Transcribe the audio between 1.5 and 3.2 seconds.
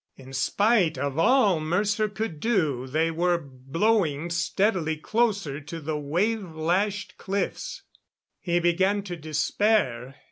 Mercer could do, they